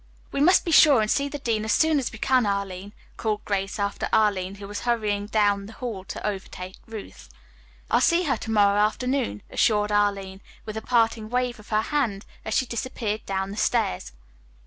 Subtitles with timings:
[0.31, 3.45] "We must be sure and see the dean as soon as we can, Arline," called
[3.45, 7.29] Grace after Arline, who was hurrying down the hall to overtake Ruth.
[7.91, 12.25] "I'll see her to morrow afternoon," assured Arline, with a parting wave of her hand
[12.43, 14.11] as she disappeared down the stairs.